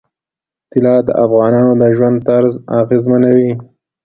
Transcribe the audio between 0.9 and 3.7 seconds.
د افغانانو د ژوند طرز اغېزمنوي.